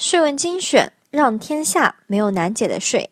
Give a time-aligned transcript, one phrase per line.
[0.00, 3.10] 税问精选，让天下没有难解的税。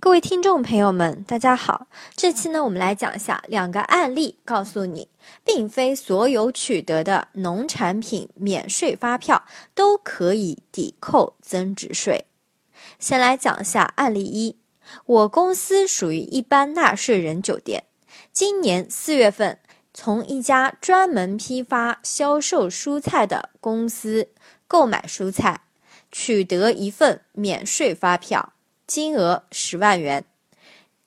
[0.00, 1.86] 各位听众朋友们，大家好。
[2.16, 5.08] 这期呢，我们来讲一下两个案例，告诉你，
[5.44, 12.24] 并非所有取得的农产品免税发票都可以抵扣增值税。
[12.98, 14.56] 先来讲一下案例一：
[15.04, 17.84] 我公司属于一般纳税人酒店，
[18.32, 19.58] 今年四月份
[19.92, 24.30] 从一家专门批发销售蔬菜的公司
[24.66, 25.60] 购买蔬菜。
[26.12, 28.52] 取得一份免税发票，
[28.86, 30.24] 金额十万元，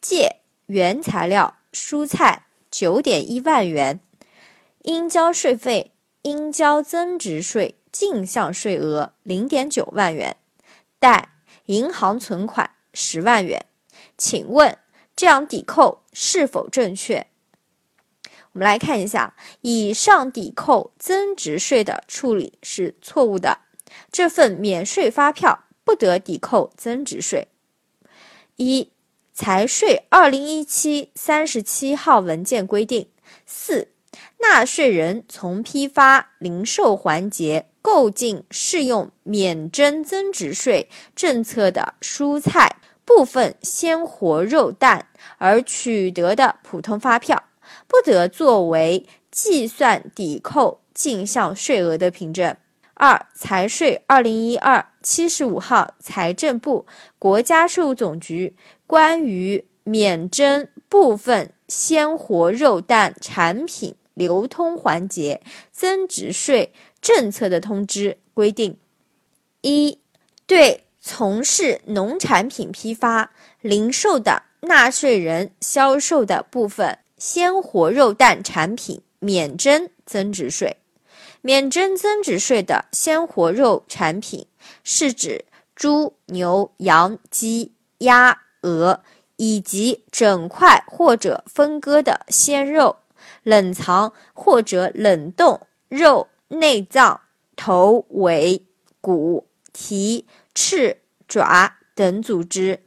[0.01, 0.37] 借
[0.67, 3.99] 原材料蔬菜九点一万元，
[4.83, 5.91] 应交税费
[6.21, 10.37] 应交增值税进项税额零点九万元，
[10.99, 11.29] 贷
[11.65, 13.65] 银行存款十万元，
[14.17, 14.77] 请问
[15.15, 17.27] 这样抵扣是否正确？
[18.53, 23.59] 我们来看一下，以上抵扣增值税的处理是错误的。
[24.11, 27.47] 这份免税发票不得抵扣增值税。
[28.55, 28.91] 一、
[29.33, 33.07] 财税二零一七三十七号文件规定，
[33.45, 33.89] 四、
[34.39, 45.07] 纳税人从批发、零售环节购进适用免征增值税政策的蔬菜、部分鲜活肉蛋
[45.37, 47.43] 而取得的普通发票，
[47.87, 52.55] 不得作为计算抵扣进项税额的凭证。
[52.95, 56.85] 二、财税二零一二七十五号财政部、
[57.17, 65.41] 国家税务总局关于免征部分鲜活肉蛋产品流通环节
[65.71, 68.77] 增值税政策的通知规定：
[69.61, 69.99] 一、
[70.45, 80.77] 对从事农产品批发、零售的纳税人销售的部分鲜活肉蛋产品免征增值税。
[81.45, 84.47] 免征增值税的鲜活肉产品，
[84.81, 85.43] 是指
[85.75, 89.03] 猪、牛、羊、鸡、鸭、鹅
[89.35, 92.95] 以及整块或者分割的鲜肉、
[93.43, 95.59] 冷藏或者冷冻
[95.89, 97.19] 肉、内脏、
[97.57, 98.65] 头、尾、
[99.01, 100.25] 骨、蹄、
[100.55, 102.79] 翅、爪等组织。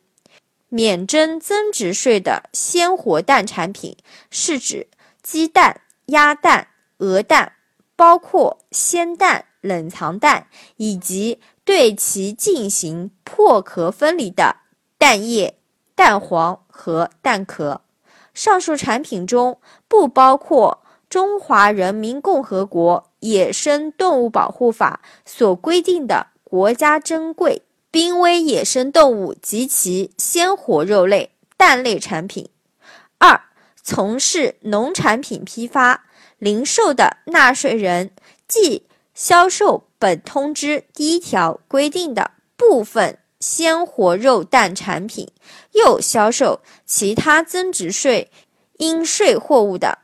[0.70, 3.98] 免征增值税的鲜活蛋产品，
[4.30, 4.88] 是指
[5.22, 7.52] 鸡蛋、鸭蛋、鹅蛋。
[7.96, 10.46] 包括鲜蛋、冷藏蛋
[10.76, 14.56] 以及对其进行破壳分离的
[14.98, 15.58] 蛋液、
[15.94, 17.80] 蛋黄和蛋壳。
[18.34, 19.58] 上述产品中
[19.88, 32.50] 不包括《中华人民共和国野生动物保护法》所规定的国家珍贵濒危野生动物及其鲜活肉类、蛋类产品。
[33.86, 36.06] 从事农产品批发。
[36.38, 38.10] 零售的纳税人，
[38.48, 38.82] 即
[39.14, 45.28] 销售本通知第一条规定的部分鲜活肉蛋产品，
[45.70, 48.32] 又销售其他增值税
[48.78, 50.00] 应税货物的，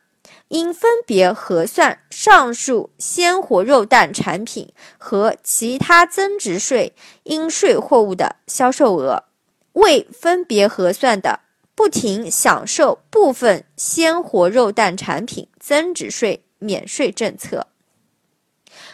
[0.48, 6.94] 应分别核算上述鲜活肉蛋产品和其他增值税
[7.24, 9.24] 应税货物的销售额，
[9.72, 11.40] 未分别核算的。
[11.74, 17.66] 不停享受部分鲜活肉蛋产品增值税免税政策。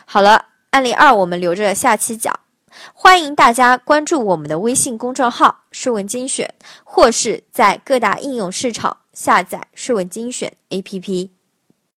[0.05, 2.39] 好了，案例二我们留着下期讲。
[2.95, 11.31] 欢迎大家关注我们的微信公众号“试问精选”，或是在各大应用市场下载“试问精选 ”APP。